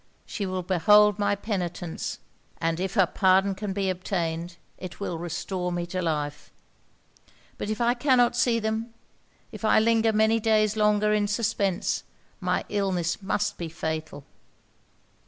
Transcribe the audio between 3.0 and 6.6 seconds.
pardon can be obtained, it will restore me to life;